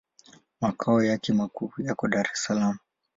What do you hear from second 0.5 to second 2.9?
Makao yake makuu yako Dar es Salaam.